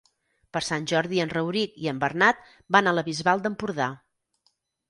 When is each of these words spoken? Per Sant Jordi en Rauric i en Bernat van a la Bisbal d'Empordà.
Per 0.55 0.61
Sant 0.67 0.87
Jordi 0.91 1.19
en 1.25 1.33
Rauric 1.33 1.77
i 1.83 1.91
en 1.93 2.01
Bernat 2.05 2.41
van 2.77 2.89
a 2.93 2.97
la 3.01 3.07
Bisbal 3.11 3.45
d'Empordà. 3.45 3.95